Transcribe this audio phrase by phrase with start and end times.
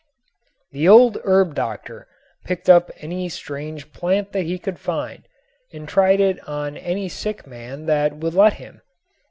[0.71, 2.07] The old herb doctor
[2.43, 5.27] picked up any strange plant that he could find
[5.71, 8.81] and tried it on any sick man that would let him.